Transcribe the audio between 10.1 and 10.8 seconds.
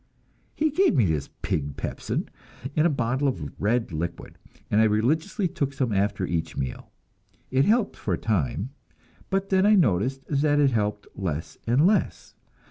that it